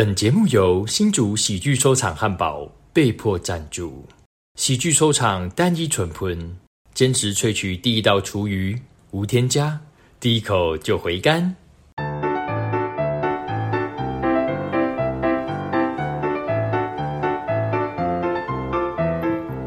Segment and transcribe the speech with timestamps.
[0.00, 4.06] 本节目由新竹喜剧收场汉堡被迫赞助。
[4.54, 6.56] 喜剧收场单一纯喷，
[6.94, 9.78] 坚持萃取第一道厨余，无添加，
[10.18, 11.54] 第一口就回甘。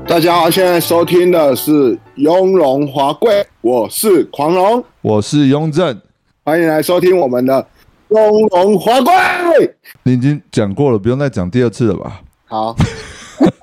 [0.07, 1.71] 大家好，现在收听的是
[2.15, 6.01] 《雍容华贵》，我是狂龙，我是雍正。
[6.43, 7.61] 欢迎来收听我们的
[8.13, 9.11] 《雍容华贵》。
[10.03, 12.21] 你已经讲过了，不用再讲第二次了吧？
[12.45, 12.75] 好，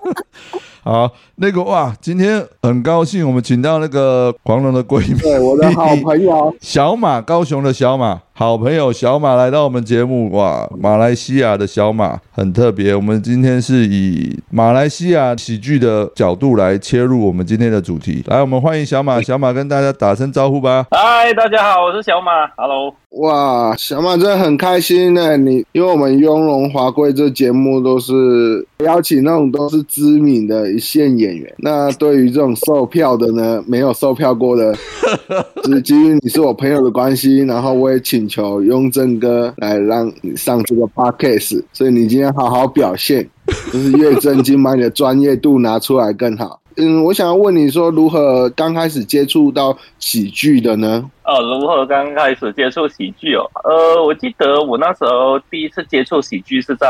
[0.82, 12.94] 好，那个哇，今天很高兴，我们请到那个狂龙的闺蜜，对我的好朋友 小马，高雄的小马，好朋友小马来到我们节目，哇，马来西亚的小马很特别。
[12.94, 18.24] 我们今天是以马来西亚喜剧的角度来切入我们今天的主题。
[18.28, 20.86] 来，我们欢迎小马，小马跟大家打声招呼吧。
[20.90, 22.94] 嗨，大家好，我是小马，Hello。
[23.10, 25.36] 哇，小马真的很开心呢。
[25.36, 31.52] 你因为我们《雍容华贵》这节目都是邀请那种都是知名的一线演员。
[31.58, 34.72] 那对于这种售票的呢，没有售票过的，
[35.64, 43.28] 只基于你是我朋友的关系，然后我也请求雍正哥来让你上这个 podcast，所以你今天好好表现，
[43.70, 46.58] 就是越正经，把你的专业度拿出来更好。
[46.76, 51.10] 嗯，我想要问你说，如何刚开始接触到喜剧的呢？
[51.24, 53.44] 哦，如何刚开始接触喜剧哦？
[53.64, 56.88] 呃，我记得我那时候第一次接触喜剧是在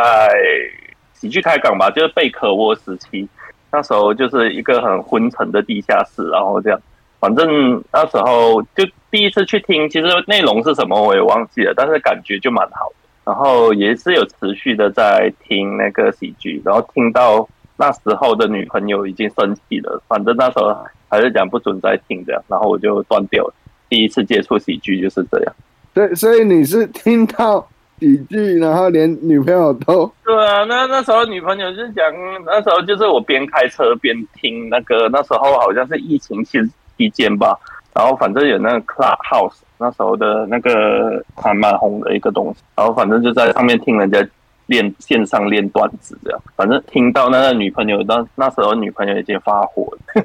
[1.15, 3.27] 喜剧开港吧，就是贝壳窝时期。
[3.73, 6.81] 那时候就是一个很昏沉的地下室，然后这样，
[7.19, 12.94] 反正那时候就第一次去听，其实内容是什么我也忘记了，但是感觉就蛮好的。
[13.25, 20.77] 然后也是有持续的在听那个喜剧，然后听到那时候的女朋友已经生气了，反正那时候
[21.08, 23.55] 还是讲不准再听这样，然后我就断掉了。
[23.88, 25.55] 第一次接触喜剧就是这样。
[25.92, 32.05] 对，所以你是听到喜剧，然后连女朋友都对啊，那那时候女朋友就是讲，
[32.47, 36.58] 那时候就是我边开车边听那个，那时候好像是疫情期
[36.97, 37.59] 期间吧，
[37.95, 44.27] 然后反正有那个 Clubhouse，那时候的那个还蛮红的一个东西，然后反正就在上面听人家
[44.67, 50.25] 练线上练段子这样，反正听到那个女朋友，那那时候女朋友已经发火了。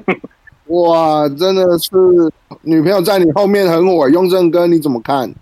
[0.66, 1.90] 哇，真的是
[2.62, 5.32] 女朋友在你后面很火，雍正哥你怎么看？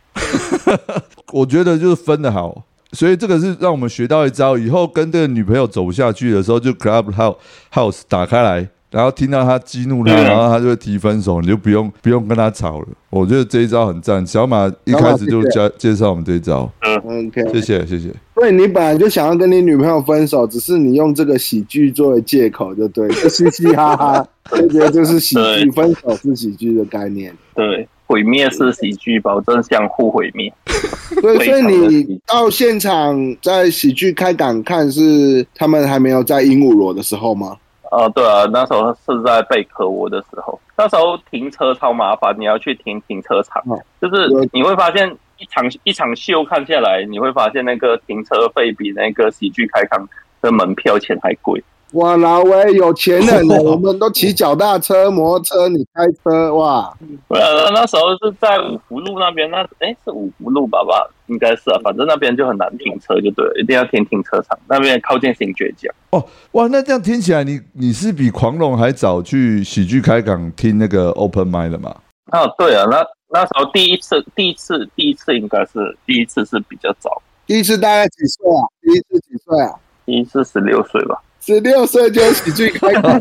[1.33, 7.37] 我觉得就是分的好，所以这个是让我们学到一招，以后跟这个女朋友走不下去的时候，就 Club House
[7.73, 12.87] House 打开来，然后听到他激怒他，嗯然后他就会提分手，你就不用不用跟他吵了。
[13.10, 18.15] 我觉得这一招很赞，小马一开始就介介绍我们这一招，嗯 OK，谢谢谢谢。
[18.37, 27.37] 所以你本来就想要跟你女朋友分手，只是你用这个喜剧作为借口，就对，就 嘻嘻哈哈，就觉得这是喜剧，分手是喜剧的概念。
[27.53, 30.53] 对，毁灭是喜剧，保证相互毁灭。
[31.21, 37.56] 对，非所以你到现场在喜剧开港看，是他们还没有在鹦鹉螺的时候吗？
[37.94, 50.09] 哦，对啊，那时候是在贝壳窝的时候，那时候停车超麻烦，你要去停停车场，哦就是你会发现一场一场秀看下来，你会发现那个停车费比那个喜剧开场
[50.41, 51.62] 的门票钱还贵。
[51.94, 56.93] 哇，老威有钱人呢，我们都骑脚踏车、摩托车，你开车哇，
[57.28, 65.93] 对啊，那时候是在五福路那边，那哎是五福路吧吧，应该是啊，反正那边就很难停车，就对了，一定要停停车场，那边靠近新爵江。
[66.10, 71.94] 哦，哇，那这样听起来你你是比狂龙还早去喜剧开港听那个 Open m i d 的嘛？
[72.33, 78.66] 哦，对啊，那那时候第一次，第一次，第一次应该是第一次是比较早，第一次大概几岁啊？
[78.83, 79.75] 第一次几岁啊？
[80.04, 81.22] 第一次十六岁吧。
[81.44, 83.21] 十六岁就喜剧开港。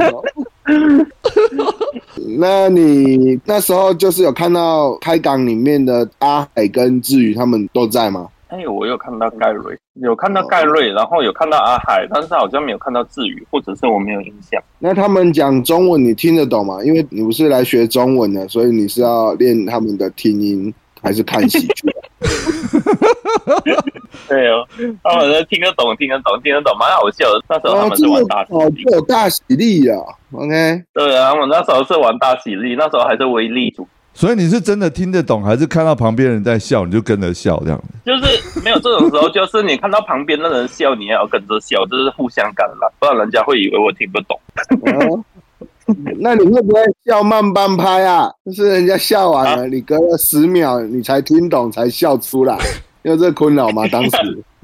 [2.40, 8.30] 那你那时候就是有看到开港里面的阿海跟志宇他们都在吗？
[8.48, 14.62] 哎，我有看到盖瑞，有看到盖瑞，然后有看到阿海，但是好像没有看到志宇，或者是我没有印象。
[14.80, 16.82] 那他们讲中文你听得懂吗？
[16.84, 21.94] 因为你不是来学中文的，所以你是要练他们的听音还是看喜剧？
[24.28, 24.66] 对哦，
[25.04, 27.42] 他们都听得懂，听得懂，听得懂，蛮好笑的。
[27.50, 29.98] 那时候他哦，们是玩大喜哦，力，就有大喜力啊。
[30.32, 37.84] OK，对啊，我们那时候是玩大喜力，那时候还是威力组，所以你是真的听得懂，还是看到旁边人在笑你就跟着笑这样？
[38.06, 44.40] 就是没有这种时候，就是你看到旁边的人笑，你也要跟着笑，就是互相感染，不然人家会以为我听不懂。
[45.10, 45.24] 哦
[46.20, 48.32] 那你会不会笑慢半拍啊？
[48.46, 52.58] 就是人家笑完了，你隔了十秒你才听懂，才笑出来，
[53.04, 53.88] 有这困扰吗？
[53.88, 54.18] 当时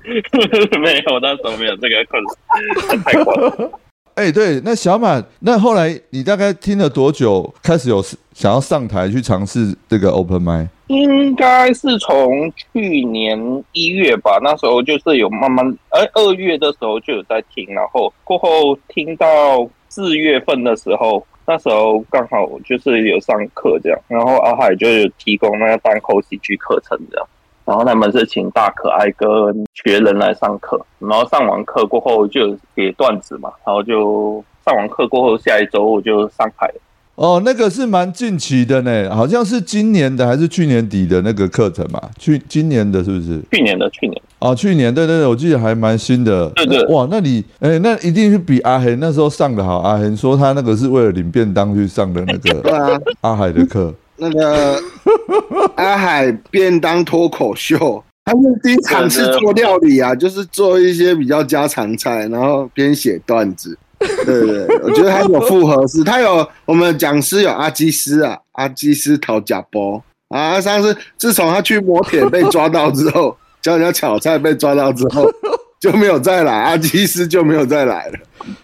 [0.79, 3.71] 没有，那时候没有这个困扰。
[4.15, 27.27] 哎、对，那小马，那后来你大概听了多久，开始有想要上台去尝试这个 open m i 应该是从去年一月吧，那时候就是有慢慢，哎，二月的时候就有在听，然后过后听到四月份的时候，那时候刚好就是有上课这样，然后阿海就有提供那个单口喜剧课程这样，
[27.65, 29.27] 然后他们是请大可爱跟
[29.73, 36.75] 学人来上课，然后上完课过后就有给段子嘛，然后就上完课过后下一周我就上台了。
[37.15, 42.01] 哦，那个是蛮近期的呢，好像是今年的还是去年底的那个课程嘛？
[42.17, 43.41] 去今年的是不是？
[43.51, 46.49] 去年的去年，哦，去年对对对，我记得还蛮新的。
[46.55, 49.79] 对对哇，那你哎、那一定是比阿恒那时候上的好。
[49.79, 53.93] 阿恒说他那个是为了领便当去上的那对个啊，阿海的课。
[54.15, 54.77] 那个
[55.75, 63.77] 阿海便当脱口秀，他们第一场是做料理啊，就是做一些比较家常菜，然后边写段子。
[63.99, 70.59] 对对对，我觉得他有复合式，他有我们讲师有阿基斯啊，阿基斯讨假包啊。
[70.61, 75.29] 上次自从他去磨铁被抓到之后，教人家炒菜被抓到之后，
[75.79, 78.13] 就没有再来，阿基斯就没有再来了。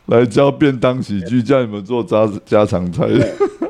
[0.08, 3.06] 来教便当喜剧，叫你们做家家常菜。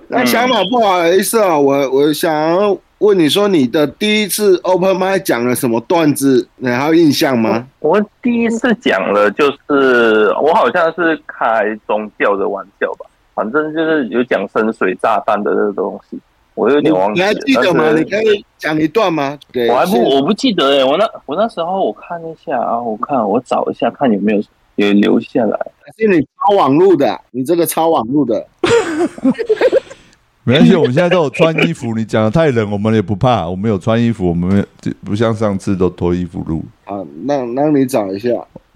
[0.08, 7.68] 那小马不好意思啊，我我想要问你说，你的第一次 open m i 讲了什么段子，你还有印象吗？
[7.80, 16.18] 我第一次讲了，就是我好像是开宗教的玩笑吧，反正就是有讲深水炸弹的这个东西，
[16.56, 17.34] 我有你你还点忘记了。
[17.34, 17.92] 记得吗？
[17.92, 19.38] 你可以讲一段吗？
[19.52, 24.42] 对，我还不我不记得哎，我那我那时候我看一下啊，我看我找一下看有没有
[24.76, 25.60] 有留下来。
[25.82, 28.48] 还是你抄网路的，你这个抄网路的，
[30.44, 31.94] 没关系，我们现在都有穿衣服。
[31.94, 33.48] 你讲的太冷，我们也不怕。
[33.48, 34.66] 我们有穿衣服，我们
[35.04, 36.64] 不像上次都脱衣服录。
[36.86, 38.30] 啊，那那你找一下。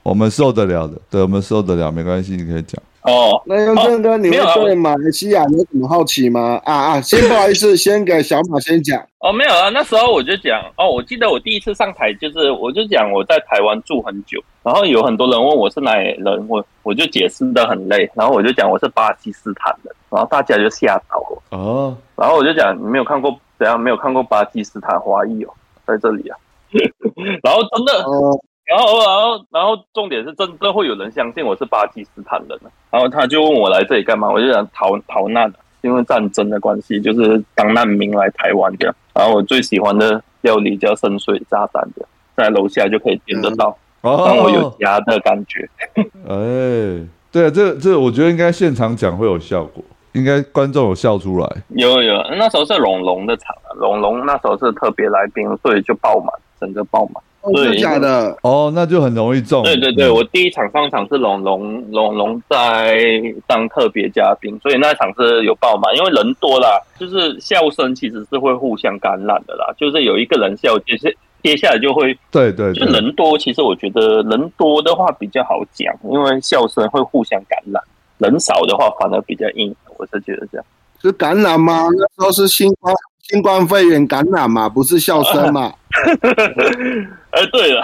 [0.04, 2.82] 我们受得了的，对，我们受得了，没关系，你可以讲。
[3.04, 6.60] 哦，那雍正哥，你会没有啊对马来西亚有什么好奇吗？
[6.66, 9.02] 啊啊，先 不好意思，先给小马先讲。
[9.20, 25.54] 哦，没有啊，那时候我就讲哦，我记得我第一次上台就是，我就讲我在台湾住很久，然后有很多人问我是哪里人，我我就解释的很累，然后我就讲我是巴基斯坦的，然后大家就吓到了，哦，然后我就讲你没有看过怎样没有看过巴基斯坦华裔哦，
[25.88, 26.38] 在这里啊，
[27.44, 38.96] 然后真的，哦，然后然后然后重点是真的会有人相信我是巴基斯坦人啊然后他就问我来这里干嘛，我就想逃逃难啊因为战争的关系，就是当难民来台湾这样。
[39.14, 45.70] 然后我最喜欢的料理叫深水炸弹这样，在楼下就可以点得到，让我有哦，家的感觉。
[46.28, 49.82] 哎，对啊，这这我觉得应该现场讲会有效果，
[50.12, 51.48] 应该观众有笑出来。
[51.70, 56.28] 有有，那时候是龙龙的场啊，龙龙那时候是特别来宾，所以就爆满，
[56.60, 57.24] 整个爆满。
[57.42, 58.38] 哦真的假的？
[58.44, 59.64] 哦，那就很容易中。
[59.64, 63.00] 对对对，嗯我第一场上场是龙龙，龙龙在
[63.48, 77.82] 当特别嘉宾，所以那场是有爆满，因为人多啦，就是笑声其实是会互相感染的啦，就是有一个人笑，接是接下来就会对对就，人多，其实我觉得人多的话比较好讲，因为笑声会互相感染，
[78.18, 80.66] 人少的话反而比较硬，我是觉得这样。
[81.02, 81.88] 是感染吗？
[81.92, 85.72] 那时候是新冠新冠肺炎感染嘛，不是笑声嘛？
[87.32, 87.84] 哎，对了，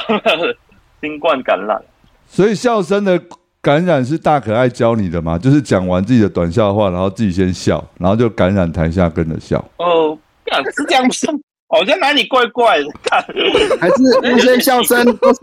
[1.01, 1.81] 新冠感染。
[2.27, 3.21] 所以笑声的
[3.61, 5.37] 感染是大可爱教你的吗？
[5.37, 9.63] 就是讲完自己的短笑话，然后自己先笑，然后就感染台下跟着笑。
[9.77, 11.27] 哦，干是这样子，
[11.69, 12.85] 好像哪里怪怪的。
[13.03, 13.23] 看，
[13.79, 15.39] 还是那些笑声都是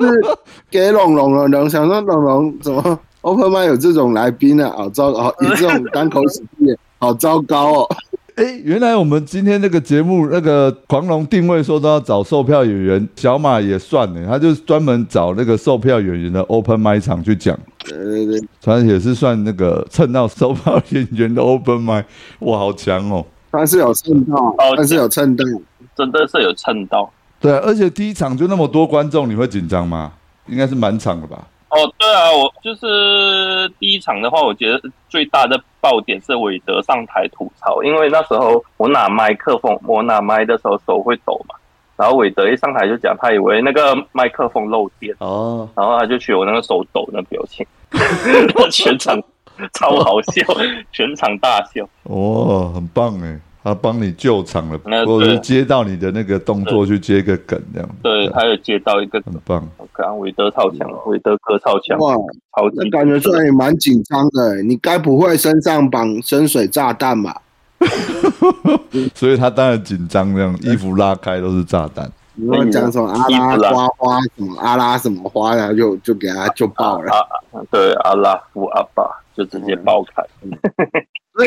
[0.70, 1.46] 给龙龙了？
[1.48, 7.88] 龙想说龙龙怎么 open i 有这种来宾呢、好糟糕，有这种单口喜剧，好糟糕哦。
[8.36, 22.04] 哎，原来我们今天这个节目那个狂龙定位说都要找售票演员，小马也算呢，他就专门找那个售票演员的 open m i 场去讲，对对对，他也是算那个蹭到售票演员的 open m i
[22.38, 23.26] 哇，好强哦！
[23.50, 25.44] 他是有蹭到，哦他是有蹭到。
[25.96, 27.10] 真的是有蹭到。
[27.40, 30.12] 对啊，而且第一场就那么多观众，你会紧张吗？
[30.46, 31.48] 应该是满场了吧？
[31.72, 41.54] 哦，对啊，我就是第一场的话，我觉得最大的爆点是韦德上台吐槽，因为那时候我拿麦克风，我拿麦的时候手会抖嘛，
[41.96, 47.66] 然后韦德一上台就讲，他以为那个麦克风漏电，哦，然后他就学我那个手抖的表情，
[48.70, 49.18] 全场
[49.72, 50.44] 超好笑，
[50.92, 51.88] 全场大笑。
[52.02, 59.68] 哦，很棒哎，他帮你救场了，那或者是接到你的那个动作去接一个梗这样子，对，他有接到一个，很棒。
[59.76, 62.14] 我看韦德超强，韦德哥超强，哇，
[62.56, 67.40] 超级那感觉出来你蛮紧张的欸，你该不会身上绑深水炸弹吧？
[69.14, 72.10] 所以他当然紧张，这样衣服拉开都是炸弹。
[72.34, 77.12] 你会讲什么阿拉花花什么阿拉什么花，然后就就给他就爆了。
[77.12, 79.04] 啊，对，阿拉夫阿爸
[79.36, 80.24] 就直接爆开。
[80.40, 80.56] 那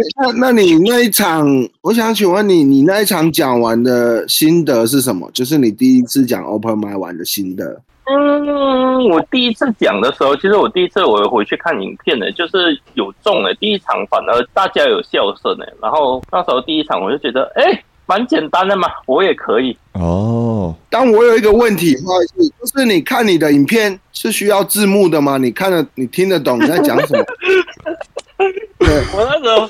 [0.22, 1.48] 那那你那一场，
[1.82, 5.30] 我想请问你，你那一场讲完的心得是什么？
[5.34, 7.82] 就是你第一次讲 Open m i 玩的心得。
[8.08, 15.66] 嗯，我第一次讲的时候，其实我第一次我回去看影片呢，就是有中诶，第一场反而大家有笑声呢。
[15.82, 19.76] 然后那时候第一场我就觉得，哎，蛮简单的嘛，我也可以。
[19.94, 25.38] 哦，但我有一个问题，不好意思，就是你看你的影片是需要字幕的吗？
[25.40, 27.26] 你看了你听得懂你在讲什么？
[29.16, 29.68] 我那时候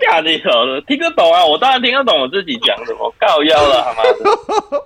[0.00, 4.84] 吓你了，听得懂啊，我当然听得懂我自己讲什么，告腰了，他妈的。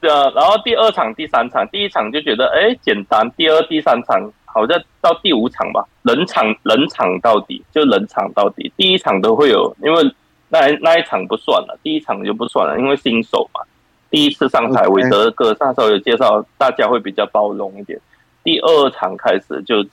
[0.00, 10.02] 对啊，然后第二场、第三场，第一场就觉得哎简单，第二、第三场好像到第五场吧，冷场冷场到底就冷场到底，第一场都会有，因为
[10.48, 13.60] 那那一场不算了， 第一场就不算了，因为新手嘛，
[14.10, 18.00] 第一次上台，韦德哥那时候有介绍，大家会比较包容一点。
[18.44, 19.84] 第二场开始就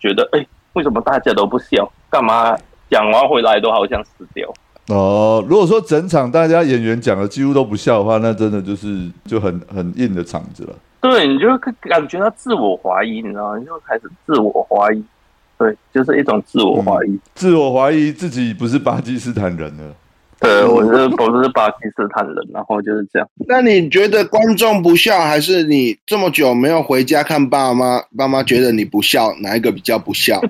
[0.00, 0.46] 觉得哎，
[0.78, 1.90] 为什么大家都不笑？
[2.08, 2.56] 干嘛
[2.88, 4.48] 讲完回来都好像死掉？
[4.86, 10.74] 哦，如果说整场大家演员讲的几乎都不笑的话，那真的就是就很很硬的场子了。
[11.00, 11.46] 对，你就
[11.80, 13.58] 感觉到自我怀疑，你知道吗？
[13.58, 15.04] 你就开始自我怀疑，
[15.58, 19.94] 对，就是一种自我怀疑，自我怀疑自己不是巴基斯坦人了。
[20.40, 23.28] 对，我是我是巴基斯坦人，然后就是这样。
[23.48, 30.40] 那你觉得观众不笑，还是你这么久没有回家看爸妈，爸妈觉得你不笑，哪一个比较不笑？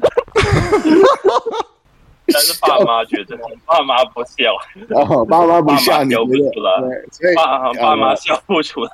[2.30, 4.54] 但是爸妈觉得，爸妈不笑，
[4.90, 6.70] 哦，爸妈不笑，笑不出来，
[7.10, 8.90] 所以爸爸妈笑不出来，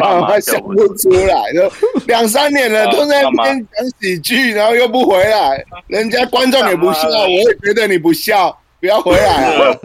[0.00, 1.70] 爸妈笑不出来，就
[2.08, 9.76] 两三年了，都在那边讲喜剧，然后又不回来， 人家观众也不笑，我也觉得你不笑，不要回来啊！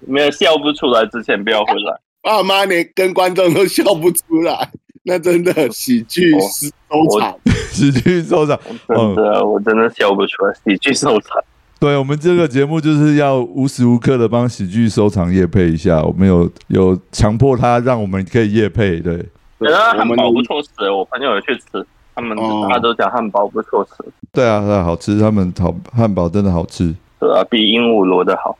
[0.00, 4.70] 没有笑不出来之前不要回来，爸妈连跟观众都笑不出来，
[5.04, 7.36] 那真的喜剧收场，
[7.72, 11.42] 喜剧收场，真的，我真的笑不出来，喜剧收场。
[11.80, 19.24] 对我们这个节目就是要无时无刻的帮喜剧收场夜配一下，我们有有强迫他让我们可以夜配，对。
[19.58, 24.04] 对啊，汉堡不错吃，我朋友有去吃，他们大家都讲汉堡不错吃。
[24.32, 26.94] 对啊，对啊，好吃，他们好汉堡真的好吃。
[27.22, 28.58] 对啊，比鹦鹉螺的好。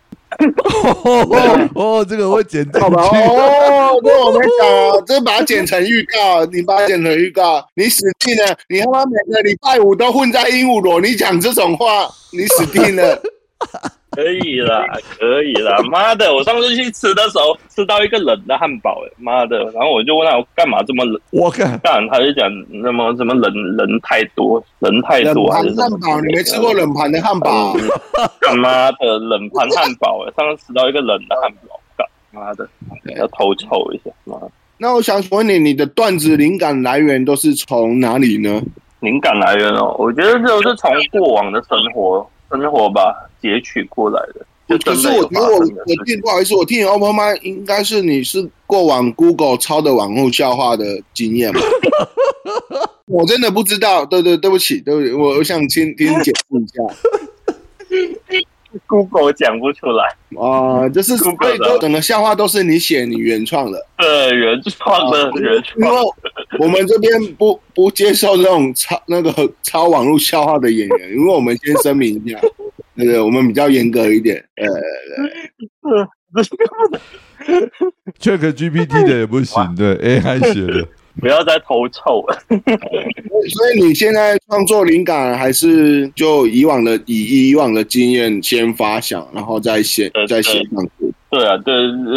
[1.75, 3.03] 哦，这个会剪好吧？
[3.03, 8.57] 哦， 这我没讲啊，这把它剪成预告，你把它剪成预告，你死定了！
[8.69, 13.21] 你他妈每个礼拜五都混在鹦鹉螺，你讲这种话，你死定了。
[14.15, 14.85] 可以啦，
[15.19, 15.79] 可以啦！
[15.91, 19.59] 妈的，我上次去吃的时候吃到一个冷的汉堡，哎，妈的！
[19.73, 21.19] 然后我就问他，我干嘛这么冷？
[21.31, 25.51] 我看，干，他就讲那么什么人人太多，人太多。
[25.63, 27.75] 冷盘汉堡，你没吃过冷盘的汉堡？
[28.39, 32.69] 干妈的冷盘汉堡，哎，上次吃到一个冷的汉堡，干妈的，
[33.17, 34.37] 要偷臭一下，妈。
[34.77, 38.61] 那我想问你，你的段子灵感来源都是从哪里呢？
[39.01, 42.29] 灵感来源哦，我觉得就是从过往的生活。
[42.61, 44.47] 生活吧，截取过来的。
[44.85, 51.61] 可是我觉得我我听不好意思，我听你 Open 应该是你是过往 Google 抄的网络笑话的经验吧？
[53.07, 56.83] 我真的不知道，对对对不起，对不起，我我想听听解释一下。
[58.87, 60.05] Google 讲不出来
[60.41, 65.79] 啊，就是所以都整个笑话都是你写你原创的，对原创的原创。
[65.79, 66.13] 因为
[66.59, 72.39] 我们这边不不接受这种抄那个抄网络笑话的演员， 因为我们先声明一下，
[72.95, 74.43] 那个我们比较严格一点。
[74.57, 74.69] 呃
[78.21, 80.89] ，Check GPT 的也不行，对 AI 写的。
[81.21, 82.39] 不要再偷臭了。
[82.49, 91.13] 所以你现在创作灵感还是就以往的以以往的经验先发想，然后再写再写上去。
[91.33, 91.75] 对啊，对，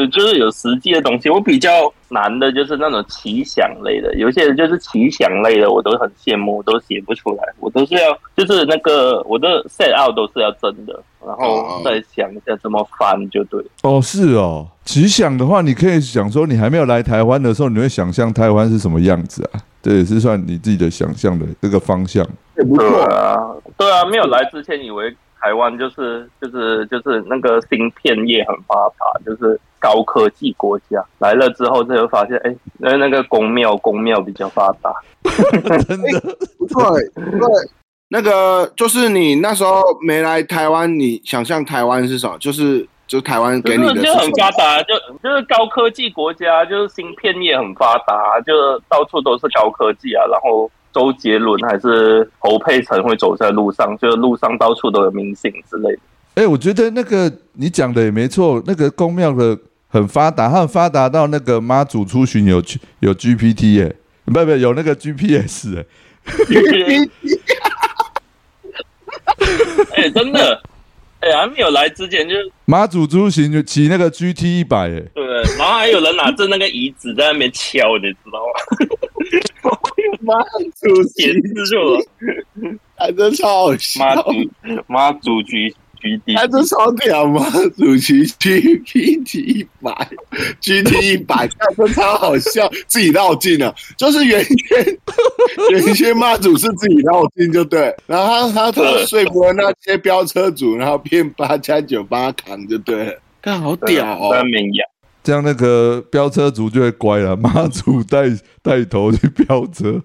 [0.10, 1.30] 就是有实际的东西。
[1.30, 1.72] 我比较
[2.10, 7.44] 难的就是那种奇想类的，有些人就是奇想类的，我都很羡慕，都写不出来。
[7.62, 8.02] 我都是要，
[8.36, 13.64] 就是那个我的 set out 都是要真的，然后再想一下怎么翻就对。
[13.84, 19.62] 哦，是哦，奇想的话，你可以想说，你还没有来台湾的时候，你会想象台湾是什么样子啊？
[19.82, 22.22] 这也是算你自己的想象的这个方向。
[22.58, 23.40] 也不错啊，
[23.78, 25.16] 对啊，没有来之前以为。
[25.46, 31.06] 台湾就是就是就是那个芯片业很发达，就是高科技国家。
[31.20, 34.92] 来了之后，就会发现，哎，那那个公庙公庙比较发达。
[35.88, 37.48] 真的，对对，
[38.08, 42.36] 那个就是你那时候没来台湾，你想象台湾是什么？
[42.40, 50.72] 就是就台湾给你的就很发达，就就是高科技国家，就是芯片业很发达，就到处都是高科技啊，然后。
[50.96, 56.00] 周杰伦还是侯佩岑会走在路上，就是路上到处都有明星之类的。
[56.36, 59.60] 哎，我觉得那个你讲的也没错，那个公庙的
[59.90, 62.64] 很发达，它很发达到那个妈祖出巡有
[63.02, 65.86] 有 GPT 耶，不不有那个 GPS 哎。
[69.98, 70.62] 哎、真的，
[71.20, 75.24] 哎、还没有来之前就马祖出行就骑那个 GT 一百，哎，对？
[75.58, 78.96] 然后还有人拿着那个椅子在那边敲，你知道吗？
[80.22, 80.36] 妈
[80.76, 82.02] 祖简骑，直就了
[82.96, 84.32] 还真超好笑，妈祖
[84.88, 89.92] 妈祖居居地，还真超屌妈祖骑 GPT 一百
[90.62, 95.00] ，GT 一百，看真超好笑，自己绕进了，就是原先
[95.72, 104.32] 原先妈祖是自己绕进就对，然后他他他说服了那些飙车主，然后骗八加九帮他扛就对了，看好屌哦。
[105.26, 108.30] 这样那个飙车族就会乖了，马祖带
[108.62, 110.00] 带头去飙车。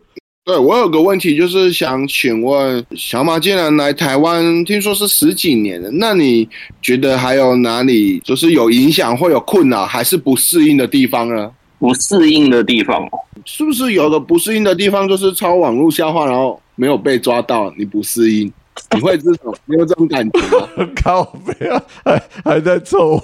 [0.47, 6.49] 对我有个问题，就是想请问小马，既然来台湾，听说是十几年了，那你
[6.81, 11.51] 觉得还有哪里就是有影响或有困扰，还是不适应的地方呢？
[11.79, 18.51] 不适应的地方哦，是不是有个不适应的地方，就是抄网络笑话，然后没有被抓到，你不适应？
[18.95, 20.89] 你会这种，你有这种感觉吗？
[21.05, 23.21] 靠背啊，还还在凑。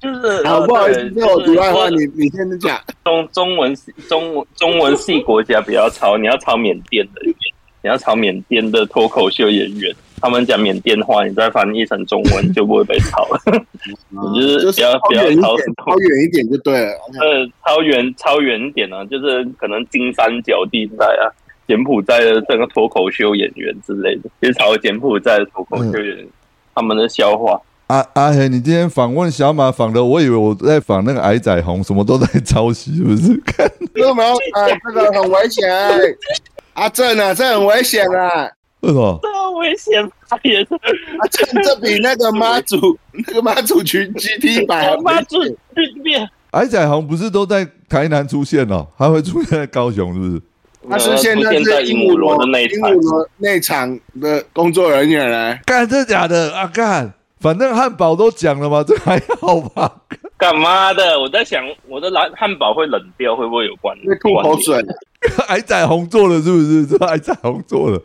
[0.00, 2.80] 就是 好，不好意思，对这我读外话，就是你你先讲。
[3.04, 7.20] 中中文系中文中文系国家不要抄，你要抄缅甸的，
[7.82, 13.40] 你要抄缅甸的脱口秀演员，他们讲缅甸话，你再翻译成中文就不会被抄了。
[14.08, 16.92] 你 就是就是不要不要抄什，么超远一点就对了。
[17.20, 21.28] 呃，超远超远一点呢，就是可能金三角地带啊，
[21.66, 26.26] 柬埔寨的这个脱口秀演员之类的，就是抄柬埔寨的脱口秀演员、
[26.74, 27.60] 他们的笑话。
[27.90, 33.36] 阿阿黑，你今天访问小马访的，我以为我在访那个矮仔红，什么都在抄袭，是不是？
[33.44, 34.32] 看为什么要？
[34.54, 35.68] 哎，这个很危险。
[36.74, 38.48] 阿正啊，这很危险啊！
[38.82, 39.18] 为什么？
[39.20, 40.64] 这危险发言，
[41.18, 45.52] 阿正，这比那个妈祖 那个妈祖群 GT 版还危 妈祖险。
[45.74, 46.30] 对面。
[46.52, 50.42] 矮仔红不是都在台南出现哦，他会出现在高雄，是不是？
[50.88, 55.58] 他是现在是鹦鹉螺的那一鹦场鹉螺内场的工作人员呢？
[55.66, 56.70] 干，真的假的啊？
[56.72, 59.90] 干，反正汉堡都讲了嘛，这还好吧？
[60.36, 61.18] 干嘛的？
[61.18, 63.96] 我在想，我的蓝汉堡会冷掉，会不会有关？
[64.06, 64.82] 会吐口水。
[65.48, 66.84] 矮仔红做的是不是？
[66.98, 68.00] 这矮仔红做的。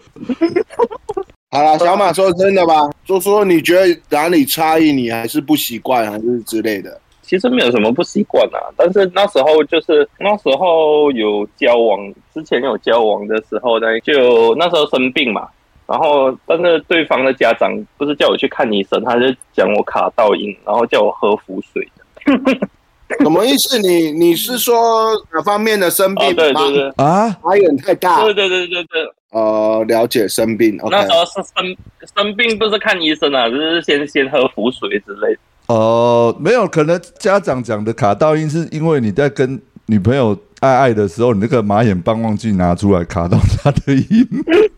[1.51, 6.99] 好了，小马说真的吧，说说你觉得哪里差异，你还是不习惯，还是之类的？
[7.21, 11.99] 其实没有什么不习惯啊，但是那时候就是那时候有交往，
[12.33, 15.47] 之前有交往的时候呢，就那时候生病嘛，
[15.87, 21.87] 然后但是对方的家长不是叫我去看医生，他就讲我卡到音，然后叫我喝符水。
[23.21, 23.77] 什么意思？
[23.77, 26.35] 你你是说哪方面的生哦，病？
[26.35, 28.23] 对对对，啊，马眼太大。
[28.23, 30.75] 对对对对对，呃，了解生病。
[30.81, 31.77] OK，那时候是生
[32.15, 35.39] 生病，不是看医生啊，就是先先喝符水之类的。
[35.67, 44.27] 哦、没有，可能家长讲的卡到音是因为你在跟女朋友爱爱的时候，你那个马眼棒忘记拿出来卡到她的音，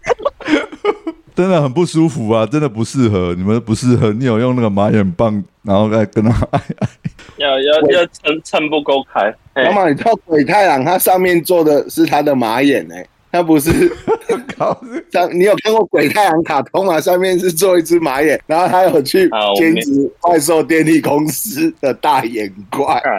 [1.36, 4.12] 真的很不舒服啊，真的不适合，你们不适合。
[4.14, 6.90] 你有用那个马眼棒，然后再跟他爱爱，
[7.38, 12.96] 要要要撑撑不够开，哎妈妈，你知道鬼太郎他上面做的是他的马眼呢、
[13.32, 13.72] 他不是
[14.58, 17.00] 靠，上，你有看过鬼太郎卡通吗？
[17.00, 23.00] 上面是做一只马眼，然后他有去兼职怪兽电力公司的大眼怪。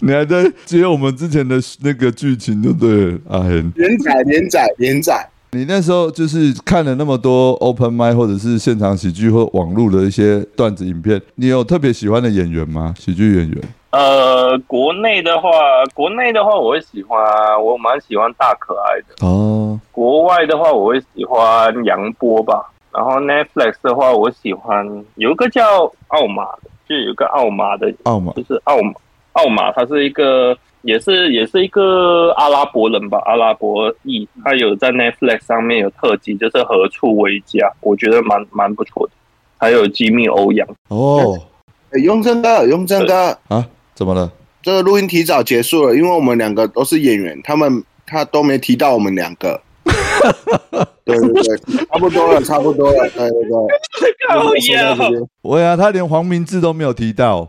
[0.00, 3.70] 你还在接我们之前的那个剧情，就对了，阿 hen。
[3.76, 12.94] 连载连载连载，你那时候就是看了那么多 open m i 或者是现场喜剧或网络的一些段子影片，你有特别喜欢的演员吗？
[12.98, 13.62] 喜剧演员？
[13.90, 15.50] 呃，国内的话，
[15.92, 17.22] 国内的话，我会喜欢，
[17.62, 19.26] 我蛮喜欢大可爱的。
[19.26, 22.72] 哦，国外的话，我会喜欢杨波吧。
[22.90, 28.94] 然后 Netflix 的话，我喜欢有一个叫奥马的，就有一个奥马的，奥马就是奥马，
[29.32, 39.12] 奥马，他是一个，也是也是一个阿拉伯人吧，阿拉伯裔，他有在 Netflix 上面有特辑，就是何处为家，我觉得蛮蛮不错的。
[39.58, 41.38] 还有机密欧阳，哦
[41.92, 43.64] 欸雍正哥，雍正哥，啊，
[43.94, 44.32] 怎么了？
[44.60, 49.60] 这个录音提早结束了，因为我们两个都是演员，他们他都没提到我们两个。
[51.04, 53.50] 对对对，差不多了，差不多了，对对对。
[54.28, 57.48] 靠说到呀他连黄明志都没有提到。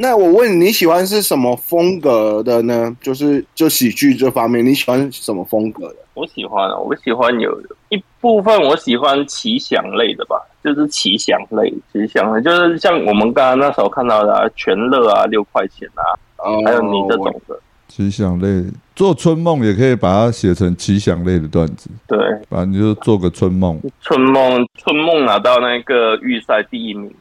[0.00, 2.96] 那我问你，喜欢是什么风格的呢？
[3.00, 5.96] 就是就喜剧这方面，你喜欢什么风格的？
[6.14, 16.02] 我喜欢啊，我喜欢有一部分我喜欢奇想类的吧，就是奇想类，奇想类就是像我们刚刚那时候看到的、啊、全乐啊、六块钱啊，
[16.38, 17.58] 哦还有你这种的，
[17.88, 23.80] 奇想类做春梦也可以把它写成奇想类的段子，对，反正你就做个春梦。
[24.00, 27.12] 春梦春梦拿到那个预赛第一名，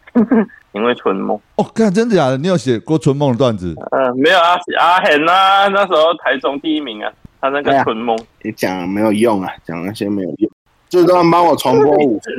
[0.78, 2.38] 因为春梦，哦，看真的假的？
[2.38, 3.76] 你有写过春梦的段子？
[3.92, 7.12] 嗯、没有啊，阿 hen 啊，那时候台中第一名啊，
[7.42, 10.52] 他那个春梦，你讲了没有用啊，讲那些没有用。
[10.88, 12.32] 这段帮我重播五次，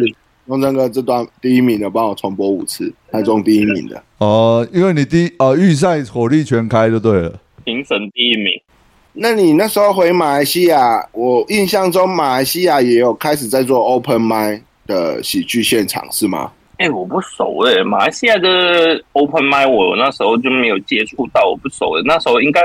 [0.46, 4.02] 用那个这段第一名的帮我重播五次，台中第一名的。
[4.18, 7.40] 哦，因为你第一哦预赛火力全开就对了。
[7.64, 8.52] 评审第一名。
[9.20, 16.52] 那你那时候回马来西亚，我印象中马来西亚也有开始在做 open m i d 的喜剧现场，是吗？
[16.78, 18.48] 哎，我不熟哎，马来西亚的
[19.12, 22.02] open m i d 我那时候就没有接触到，我不熟的。
[22.04, 22.62] 那时候应该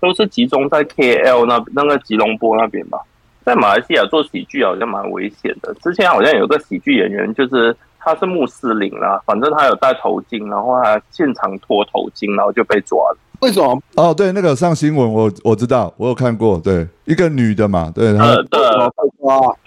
[0.00, 2.98] 都是集中在 KL 那那个吉隆坡那边吧。
[3.44, 5.72] 在马来西亚做喜剧好像蛮危险的。
[5.74, 13.18] 之前好像有个喜剧演员，就是他是穆斯林啦，反正他有戴头巾，然后他现场脱头巾，然后就被抓了。
[13.40, 13.80] 为什么？
[13.96, 18.60] 哦，对，那个上新闻，我我知道，我有看过，对，一个女的嘛，对，她，对，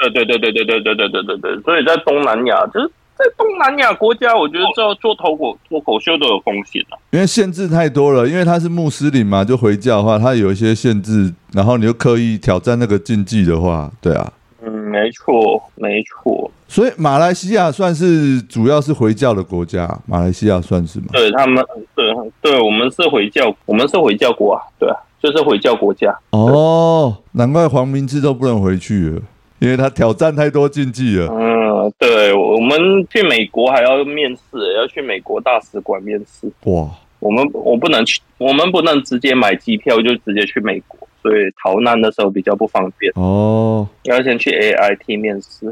[0.09, 14.31] 对，对，对，对，对，对，对，对，对，对，对，所以在东南亚，就是在东南亚国家，我觉得做做脱口脱口秀都有风险啊，因为限制太多了，因为他是穆斯林嘛，就回教的话，他有一些限制，然后你又刻意挑战那个禁忌的话，对啊。
[14.61, 16.49] 嗯，没错，没错。
[16.67, 21.07] 所以马来西亚算是主要是回教的国家，马来西亚算是吗？
[21.11, 21.61] 对他们，
[21.95, 22.05] 对
[22.41, 26.17] 对，我们是回教，我们是回教国啊，对啊，就是回教国家。
[26.31, 29.21] 哦，难怪黄明志都不能回去了，
[29.59, 31.27] 因为他挑战太多禁忌了。
[31.31, 31.58] 嗯，
[31.97, 32.77] 对，我们
[33.09, 36.51] 去美国还要面试，要去美国大使馆面试。
[36.65, 40.99] 哇，我们我不能去，我们不能直接买机票就直接去美国。
[41.21, 45.65] 所以逃难的时候比较不方便哦，要先去 A I T 面试。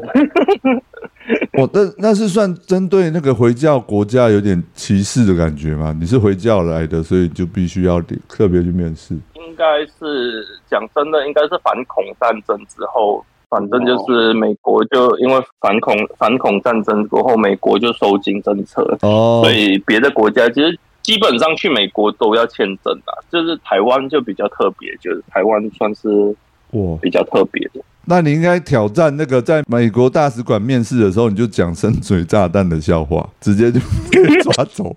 [1.56, 5.96] 我那那是算针对那个回教国家有点歧视的感觉吗？
[5.98, 9.14] 你是回教来的，所以就必须要特别去面试。
[9.36, 20.78] 应该是讲真的，应该是反恐战争之后，反正就是美国就因为反恐反恐战争过后，美国就收紧政策哦，所以别的国家其实。
[21.00, 26.36] 基本上去美国都要签证的，就是台湾就比较特别，就是台湾算是
[26.72, 27.80] 哇比较特别的。
[28.10, 33.78] 那你应该挑战那个在美国大使馆面试的时候，你就讲深水炸弹的笑话， 直接就
[34.10, 34.96] 被抓走。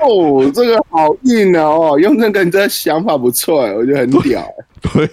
[0.00, 1.96] 哦，这个好硬哦！
[1.98, 4.44] 用这个，你这想法不错，我觉得很屌。
[4.82, 5.08] 对，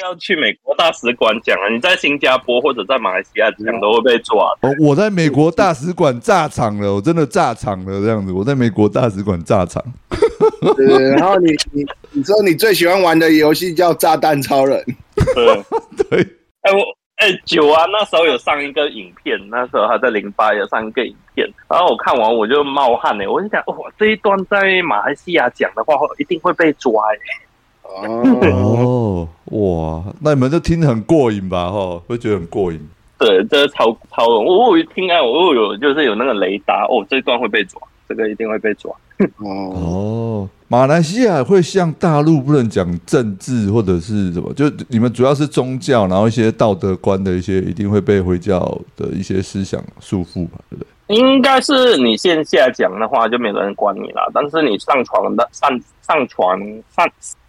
[0.00, 1.68] 要去美国大使馆讲啊！
[1.74, 4.44] 你在新加坡或者在马来西亚讲都会被抓。
[4.62, 8.32] 哦，我在美国大使馆炸场了，我真的炸场了，这样子。
[8.32, 9.84] 我在美国大使馆炸场。
[10.76, 14.82] 对，然后你你你说你最喜欢玩的游戏叫炸弹超人。
[15.34, 15.62] 对
[16.10, 16.20] 对，
[16.62, 16.78] 哎我
[17.16, 27.16] 哎九啊，那时候有上一个影片，那时候还在零八有上一个影片，然后我看完我就冒汗呢，我就想哇，这一段在马来西亚讲的话，一定会被抓哎。
[27.84, 31.70] 哦，哇，那你们就听很过瘾吧？
[31.70, 32.80] 哈，会觉得很过瘾。
[33.18, 38.92] 对，这超超，我我一听啊，我有就是有那个雷达哦，这段会被抓，这个一定会被抓。
[39.38, 48.58] 哦，马来西亚会像大陆不能讲政治或者是什么，就你们主要是宗教，然后一些道德观的一些，一定会被回教
[48.96, 50.58] 的一些思想束缚吧？
[50.70, 51.16] 对不对？
[51.16, 55.70] 应该是你线下讲的话就没人管你了，但是你上传的上
[56.02, 56.58] 上传
[56.96, 57.08] 上。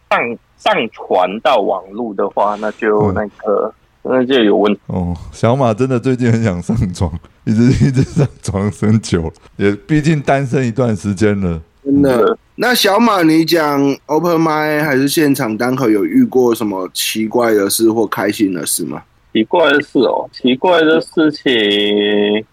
[0.10, 5.16] 上上传到网络的话，那就那个那就有问题哦。
[5.32, 7.12] 小马真的最近很想上床，
[7.46, 11.62] 一直一直上床很久，也毕竟单身一段时间了。
[11.84, 12.38] 真的？
[12.56, 19.02] 那小马，你讲 open m i 还是现场单口，有遇过什么奇怪的事或开心的事吗？
[19.34, 21.52] 奇怪的事哦，奇怪的事情，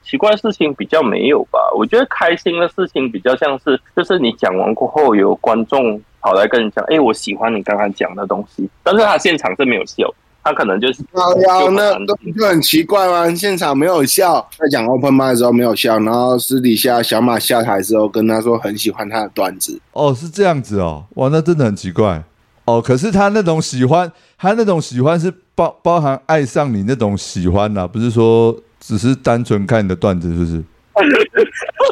[0.03, 1.59] 奇怪的事情比较没有吧？
[1.77, 6.01] 我觉得开心的事情比较像是，就是你讲完过后有观众。
[6.23, 10.07] 跑来跟你讲，哎，我喜欢你刚刚讲的东西，但是他现场是没有笑，
[10.43, 13.35] 他可能就是就那就很奇怪吗？
[13.35, 19.81] 现场没有笑，在讲 open m i 的时候没有笑，然后私底下小马下台之后跟他说很喜欢他的段子。
[19.93, 22.23] 哦，是这样子哦，哇，那真的很奇怪
[22.65, 22.81] 哦。
[22.81, 30.65] 可是他那种喜欢，他那种喜欢是包包含爱上你那种喜欢呐，不是说只是单纯看你的段子，是不是？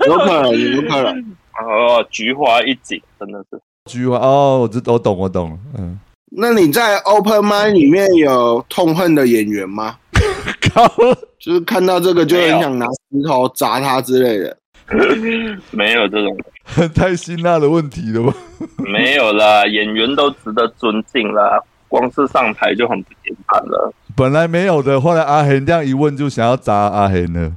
[0.06, 1.34] 有可能，有可能。
[1.60, 3.60] 哦，菊花一紧，真的是。
[3.86, 5.98] 菊花哦，我知我懂我懂嗯，
[6.30, 9.96] 那你在 Open Mind 里面有痛恨的演员吗？
[10.74, 10.86] 靠，
[11.38, 14.56] 就是看到这个就很想拿石头砸他之类的。
[15.70, 16.36] 没有这种
[16.94, 18.34] 太辛辣的问题了吧？
[18.78, 23.92] 没有啦，演员都值得尊敬啦，光是上台就很不简单了。
[24.16, 27.52] 本来没有的，后来阿黑这样一问，就想要砸阿黑了。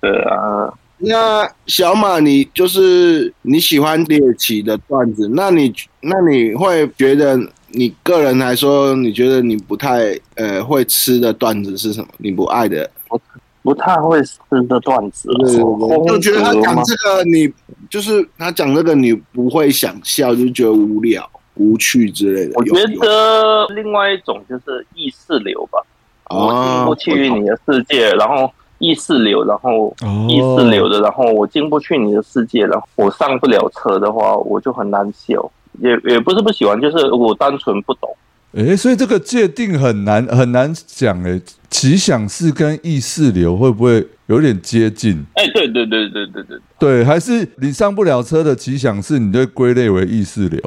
[0.00, 0.72] 对啊。
[1.06, 7.38] 那小马，你就是你喜欢猎奇的段子，那你那你会觉得
[7.68, 12.08] 你个人来说，你觉得你不太呃会吃的段子是什么？
[12.18, 13.20] 你不爱的，不
[13.62, 14.38] 不太会吃
[14.68, 17.52] 的段子，我就觉得他讲这个你
[17.88, 22.52] 就是他讲这个你不会想笑，就觉得无聊、无趣之类的。
[22.54, 25.78] 我觉得另外一种就是意识流吧。
[26.30, 28.50] 我进哦不去你的世界，然后
[28.84, 35.50] 意识流，然后哦意识流的，然后我进不去你的世界，然后我上不了车的话，我就很难受。
[35.80, 38.08] 也也不是不喜欢，就是我单纯不懂。
[38.52, 41.40] 诶，所以这个界定很难很难讲诶。
[41.68, 45.24] 奇想式跟意识流会不会有点接近？
[45.34, 50.60] 哎，对对对对对对，对，还是你上不了车的奇想式，你就会归类为意识流？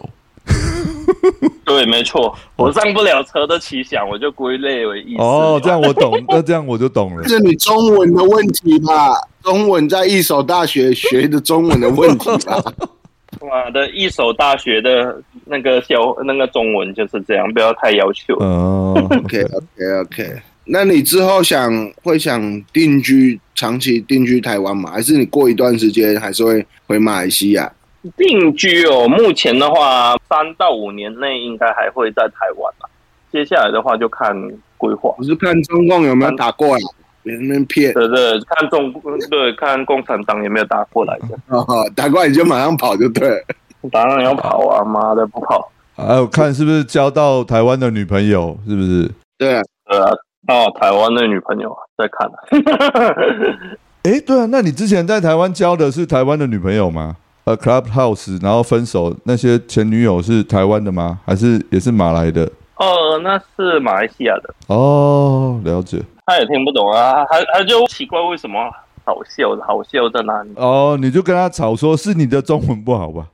[1.78, 5.22] 对，没错，我上不了车的奇想，我就归类为意思。
[5.22, 7.30] 哦，这样我懂， 那这样我就懂了这。
[7.30, 9.14] 是你中文的问题吧？
[9.44, 12.64] 中文在一所大学学的中文的问题吧？
[13.48, 18.34] 妈的，一手大学的那个小那个中文就是这样，不要太要求。
[18.40, 20.34] 哦 OK OK OK，
[20.66, 22.42] 那你之后想会想
[22.74, 24.90] 定居长期定居台湾吗？
[24.92, 27.72] 还是你过一段时间还是会回马来西亚？
[28.16, 32.90] 定居哦，目前的话，三到五年内应该还会在台湾吧。
[33.32, 34.36] 接下来的话就看
[34.78, 36.84] 规划，我是看中共有没有打过来，
[37.24, 38.94] 别人那边骗，对对，看中
[39.30, 41.38] 对看共产党有没有打过来的。
[41.48, 41.66] 哦，
[41.96, 43.44] 打过来你就马上跑就对了。
[43.92, 49.12] 当然要跑啊，妈的不跑，还有看是不是交到台湾的女朋友，是不是？
[49.38, 50.10] 对啊，对啊，
[50.48, 52.36] 哦，台湾的女朋友在看、啊，
[54.04, 57.18] 诶，对啊，那你之前在台湾交的是台湾的女朋友吗？
[57.48, 61.18] 呃，Clubhouse，然后分手那些前女友是台湾的吗？
[61.26, 62.44] 还是也是马来的？
[62.76, 66.04] 哦，那是马来西亚的，哦，了解。
[66.26, 68.60] 他也听不懂啊，他他就奇怪为什么
[69.06, 70.52] 好笑好笑在哪里？
[70.58, 73.28] 哦，你就跟他吵说，是你的中文不好吧？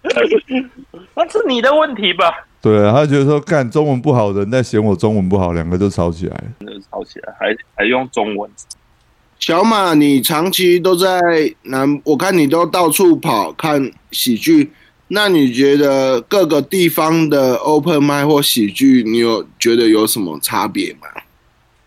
[1.14, 2.32] 那是你的问题吧？
[2.62, 6.44] 对啊，他觉得说干中文不好的人在嫌我中文不好，两个就吵起来了。
[6.60, 8.50] 就吵起来还还用中文，
[9.44, 11.20] 小马，你长期都在
[11.64, 14.70] 南，我看你都到处跑看喜剧，
[15.08, 21.08] 那你觉得各个地方的 open m i 或喜剧，你有觉得有什么差别吗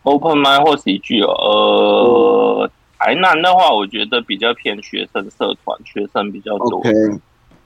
[0.03, 6.83] ？open m i 或喜剧哦，呃，台南的话，我觉得比较偏学生社团，学生比较多。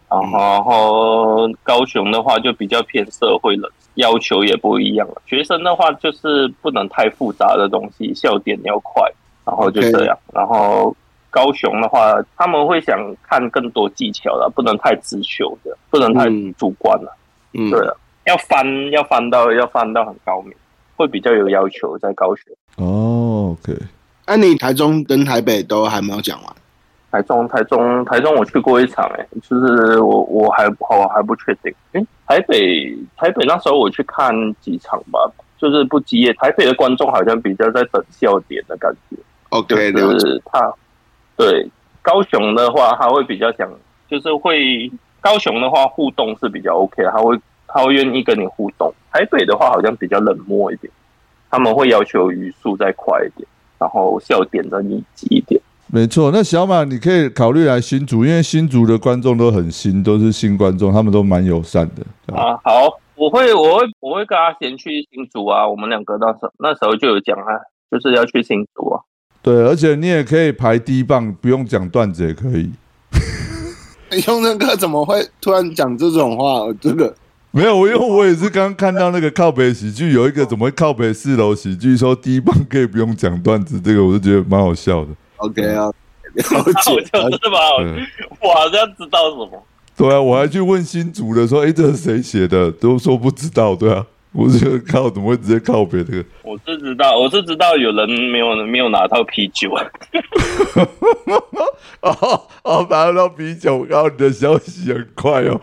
[0.08, 5.20] 然后高雄的话就比较偏社会了，要求也不一样了。
[5.26, 9.12] 学生的话就是不能太复杂的东西，笑点要快，
[9.50, 10.18] 然后就这样。
[10.32, 10.96] 然后
[11.32, 17.18] 高雄的话，他们会想看更多技巧的，不能太直球的，不能太嗯主观了。
[17.54, 20.54] 嗯，对了，要翻要翻到要翻到很高明，
[20.96, 22.56] 会比较有要求在高雄。
[22.76, 23.76] 哦，OK，
[24.28, 26.56] 那、你台中跟台北都还没有讲完。
[27.12, 31.74] 台中，台中，台中，我去过一场、欸，就是我我还我还不确定。
[31.94, 34.32] 诶、台北台北那时候我去看
[34.62, 35.20] 几场吧，
[35.58, 36.32] 就是不激烈。
[36.36, 39.18] 台北的观众好像比较在等笑点的感觉，
[39.50, 40.20] OK，就。
[40.20, 40.74] 是他
[41.36, 41.70] 对
[42.02, 43.70] 高雄的话，他会比较想，
[44.10, 48.94] 就是会高雄的话互动是比较 OK，他会他会愿意跟你互动。
[49.12, 50.92] 台北的话好像比较冷漠一点，
[51.50, 55.60] 他们会要求语速再快一点，然后笑点再密集一点。
[55.92, 56.30] 没错。
[56.32, 62.36] 那小马，你可以考虑来新竹，因为新竹的观众都很新，都是新观众，他们都蛮友善的。
[62.36, 65.68] 啊，好，我会，我会，我会跟阿贤去新竹啊。
[65.68, 67.58] 我们两个那时候那时候就有讲啊，
[67.90, 69.02] 就是要去新竹啊。
[69.42, 72.72] 对，而且你也可以排第一棒，不用讲段子也可以。
[74.28, 76.66] 雍正哥怎么会突然讲这种话？
[76.82, 77.14] 这个
[77.52, 85.12] 没有，我因为我也是刚刚看到那个靠北喜剧，有一个怎么会靠北四楼喜剧说第一棒可以不用讲段子，这个我就觉得蛮好笑的。
[85.38, 85.94] OK 啊，了
[86.34, 86.96] 我解。
[86.96, 88.06] 就是吧，对
[88.42, 89.64] 我好像知道什么。
[89.96, 92.72] 对啊，我还去问新竹的说，哎，这是谁写的？
[92.72, 93.76] 都说不知道。
[93.76, 96.26] 对啊，我就觉得靠，怎么会直接靠北这个？
[96.44, 99.84] 我是知道，我是知道有人没有没有拿到啤酒啊。
[102.02, 105.60] 哦哦，拿到啤酒，然后你的消息很快哦。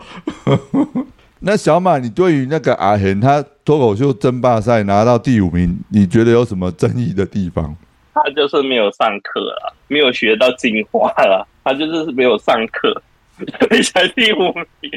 [1.39, 7.75] 那小马，你对于那个阿贤他脱口秀争霸赛拿到第五名，你觉得有什么争议的地方？
[8.13, 13.01] 他就是没有上课啊，没有学到精华啊，他就是没有上课，
[13.37, 14.91] 所以才第五名。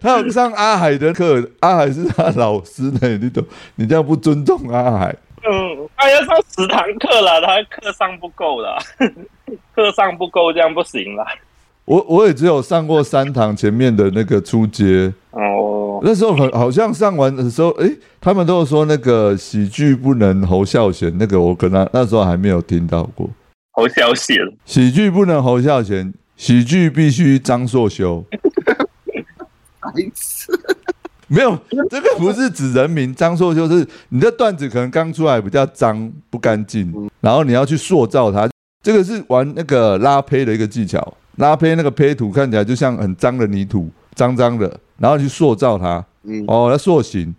[0.00, 3.44] 他有上阿海的课，阿海是他老师呢，你懂？
[3.76, 5.16] 你这样不尊重阿海。
[5.44, 8.78] 嗯，他要上十堂课了，他课上不够了，
[9.74, 11.26] 课上不够这样不行了。
[11.84, 17.90] 我我也只有上过三堂前面的那个初阶，哦，那时候很好像上完的时候，诶，
[18.20, 23.28] 他们都有说那个喜剧不能侯孝贤，那个我可能那时候还没有听到过。
[23.72, 24.36] 侯孝贤。
[24.64, 28.24] 喜剧不能侯孝贤，喜剧必须张硕修。
[29.80, 30.50] 白痴
[31.28, 31.56] 没有，
[31.88, 38.50] 这个不是指人名，张硕修是你的段子可能刚出来比较脏不干净，然后你要去塑造它。
[38.82, 46.04] 这个是玩那个拉胚的一个技巧，拉胚那个胚土看起来就像很脏的泥土，脏脏的，然后去塑造它。
[46.24, 47.32] 嗯哦，要塑形，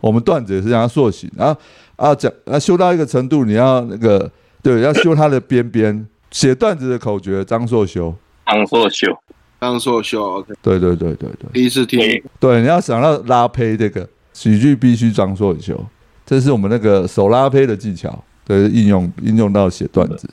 [0.00, 1.60] 我们段子也是让它塑形，然后
[1.94, 4.28] 啊讲啊修到一个程度，你要那个
[4.64, 6.04] 对，要修它的边边。
[6.32, 8.14] 写段子的口诀，张硕修，
[8.48, 9.18] 张硕秀，
[9.60, 12.00] 张硕秀，OK，对对对对对，第一次听，
[12.40, 15.78] 对，你要想到拉胚这个喜剧必须张硕秀，
[16.24, 20.28] 这是我们那个手拉胚的技巧，对，应用应用到写段子。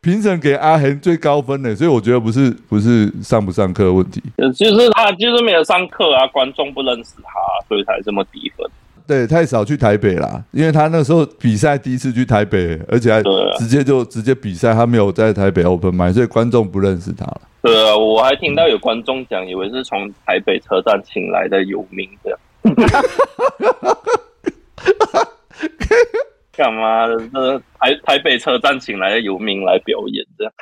[0.00, 4.22] 评审给阿恒最高分的，所以我觉得不是不是上不上课的问题，
[4.54, 7.32] 就是他就是没有上课啊，观众不认识他，
[7.66, 8.70] 所以才这么低分。
[9.06, 13.22] 对，太少去台北啦，因为他那时候比赛第一次去台北，而且还
[13.58, 17.40] 直接就直接比赛，他没有在台北 open 买，所以观众不认识他了。
[17.60, 22.38] 对啊，我还听到有观众讲，以为是从台北车站请来的游民的。
[26.56, 27.18] 干嘛的？
[27.32, 30.52] 这台台北车站请来的游民来表演这样？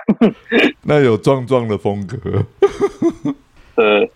[0.83, 2.19] 那有壮壮的风格。
[3.77, 4.11] 对。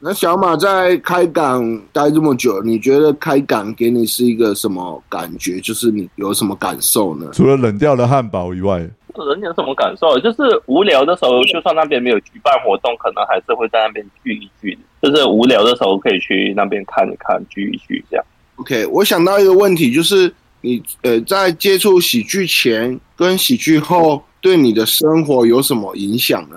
[0.00, 5.58] 那小马在开港待这么久，你觉得开港给你是一个什么感觉？
[5.60, 7.30] 就是你有什么感受呢？
[7.32, 10.16] 除了冷掉的汉堡以外，人有什么感受？
[10.20, 14.78] 就是无聊的时候，就算那边没有举办活动，可能还是会在那边聚一聚。
[15.02, 18.24] 就是无聊的时候，可以去那边看一看，聚一聚这样。
[18.54, 26.56] OK，我想到一个问题，就是你呃，在接触喜剧前跟喜剧后，对你的生活有什么影响呢？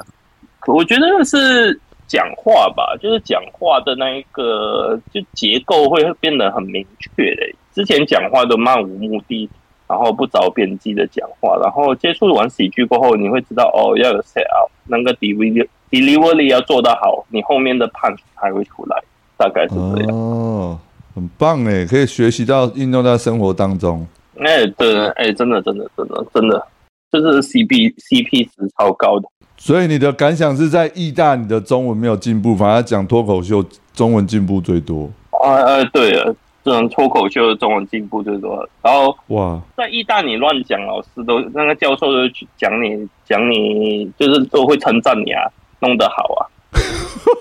[0.68, 1.80] 我觉得是。
[2.12, 7.42] 讲话吧，就是讲话的那一个，就结构会变得很明确的。
[7.74, 9.50] 之前讲话都漫无目的，
[9.88, 19.02] 然后不着边际的讲话，然后接触完喜剧过后，你会知道哦，要有 set out，那个 delivery delivery 要做得好，你后面的 punch 才会出来，
[19.38, 20.14] 大概是这样。
[20.14, 20.78] 哦，
[21.16, 24.06] 很棒哎，可以学习到应用在生活当中。
[24.38, 26.68] 哎，对，哎，真的，真的，真的，真的，
[27.10, 29.30] 就是 C B C P 值超高的。
[29.64, 35.08] 所以你的感想是在意大你的中文没有进步，反而讲脱口秀中文进步最多。
[35.30, 38.68] 啊啊，对了，这种脱口秀的中文进步最多。
[38.82, 45.44] 然后哇，在意大你乱讲，老师都那个教授都讲你讲你，就是都会称赞你啊，
[45.80, 46.50] 弄得好啊。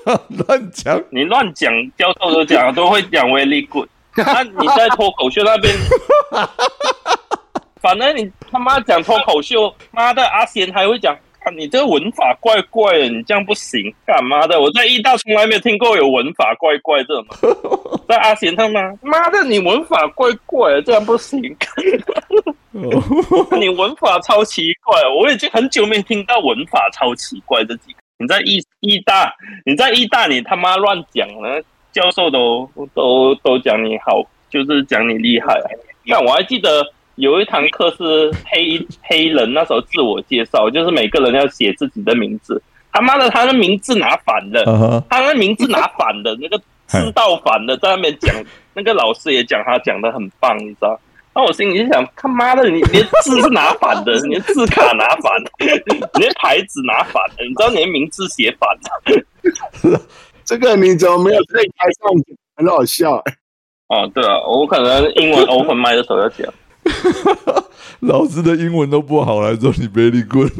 [0.46, 3.88] 乱讲，你乱讲，教授都讲都会讲 very good。
[4.14, 5.74] 那你在脱口秀那边，
[7.80, 11.16] 反正你他妈讲脱口秀，妈的阿贤还会讲。
[11.57, 14.61] 你这个文法怪怪的，你这样不行，干嘛的？
[14.61, 17.26] 我在意大从来没有听过有文法怪怪这种。
[18.07, 21.40] 在阿贤他妈，妈的，你文法怪怪的，这样不行。
[23.59, 27.98] 你文法超奇怪，我已经很久没听到文法超奇怪这几个。
[28.18, 35.59] 你在意意大，你在意大，你他妈乱讲了，教授都都都讲你好，就是讲你厉害。
[36.05, 36.85] 那我还记得。
[37.20, 42.61] 有一堂课是黑黑人，那时候自我介绍，就是每个人要写自己的名字。
[42.90, 48.35] 他妈的，他的名字拿反了，他的名字拿反了，那个字倒反了，在那边讲，
[48.72, 50.98] 那个老师也讲他讲的很棒，你知道？
[51.35, 55.50] 那我心里就想，他妈的，你连字是拿反的， 你的字卡拿反了，
[56.18, 60.00] 你的牌子拿反了，你知道你的名字写反了？
[60.44, 62.11] 这个你怎么没有在台上
[62.56, 63.22] 很好笑？
[63.88, 66.52] 哦，对啊，我可能英文 open 麦的时候要讲。
[68.00, 70.50] 老师的英文都不好，来说你 very good。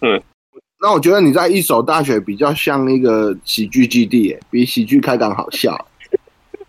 [0.00, 0.20] 嗯，
[0.82, 5.86] 那我觉得你在一所大学比较像一个喜剧基地，比喜剧开港好笑。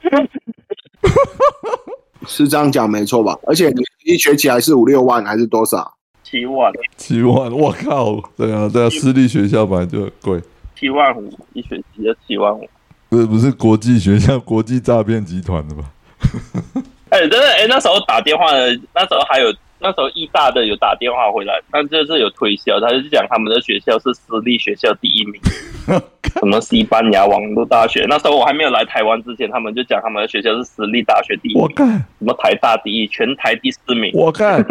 [2.27, 3.37] 是这样讲没错吧？
[3.47, 5.93] 而且你一学期还是五六万，还是多少？
[6.23, 6.71] 七万。
[6.97, 8.21] 七万，我靠！
[8.35, 10.41] 对啊，对啊，私立学校本来就很贵。
[10.77, 12.67] 七万五一学期就七万五。
[13.09, 15.91] 不是不是国际学校，国际诈骗集团的吧？
[17.09, 25.39] 哎，真的哎，那时候打电话的，那时候还有那时候艺大的有打电话回来，但就是有推销，他就讲他们的学校是私立学校第一名，
[26.39, 28.05] 什么西班牙网络大学。
[28.09, 31.87] 那时候我还没有来台湾之前，他们就讲他们的学校是私立大学第一名，我看
[32.19, 34.65] 什么台大第一，全台第四名，我看啊，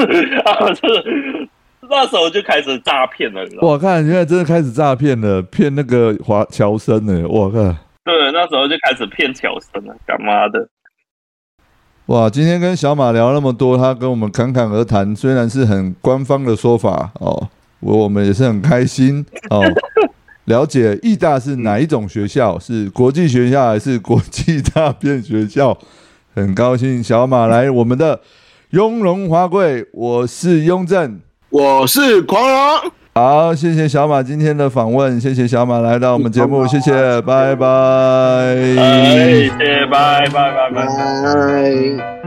[0.74, 1.48] 是
[1.88, 7.58] 那时候就开始诈骗了，我看现在真的开始诈骗了，骗那个华侨生呢，我靠，
[8.04, 10.68] 对，那时候就开始骗侨生了，干嘛的？
[12.06, 17.48] 哇，今天跟小马聊那么多，他跟我们侃侃而谈，虽然是很官方的说法哦，
[17.80, 19.64] 我我们也是很开心哦。
[20.46, 22.56] 了解义大是哪一种学校？
[22.60, 25.76] 是国际学校还是国际大变学校？
[26.32, 28.20] 很高兴小马来我们的
[28.70, 31.18] 雍容华贵，我是雍正，
[31.50, 32.92] 我是狂龙。
[33.16, 36.92] 好，谢谢小马今天的访问，谢谢小马来到我们节目，谢谢，
[37.22, 40.70] 拜拜，谢谢，拜拜，拜。
[40.70, 42.25] 拜。